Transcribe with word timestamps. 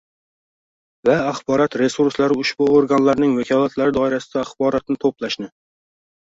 va 1.09 1.17
axborot 1.31 1.77
resurslari 1.81 2.37
ushbu 2.43 2.69
organlarning 2.79 3.37
vakolatlari 3.41 3.95
doirasida 3.99 4.43
axborotni 4.47 4.99
to‘plashni 5.07 5.53